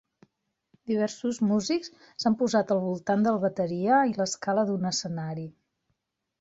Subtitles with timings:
[0.91, 1.93] Diversos músics
[2.23, 5.49] s"han posat al voltant del bateria i l'escala d'un escenari